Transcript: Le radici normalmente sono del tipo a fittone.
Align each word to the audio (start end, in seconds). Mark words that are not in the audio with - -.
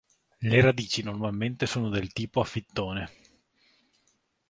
Le 0.39 0.61
radici 0.63 1.03
normalmente 1.03 1.67
sono 1.67 1.89
del 1.89 2.11
tipo 2.11 2.41
a 2.41 2.43
fittone. 2.43 3.11